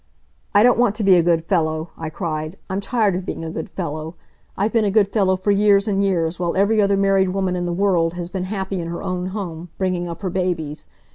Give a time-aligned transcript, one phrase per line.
[0.55, 2.57] "I don't want to be a good fellow," I cried.
[2.71, 4.15] "I'm tired of being a good fellow.
[4.57, 7.67] I've been a good fellow for years and years, while every other married woman in
[7.67, 10.87] the world has been happy in her own home, bringing up her babies.